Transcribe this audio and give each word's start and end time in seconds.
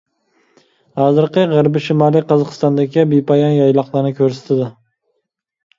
ھازىرقى 1.01 1.43
غەربىي 1.51 1.85
شىمالىي 1.89 2.25
قازاقىستاندىكى 2.33 3.07
بىپايان 3.13 3.55
يايلاقلارنى 3.61 4.19
كۆرسىتىدۇ. 4.23 4.71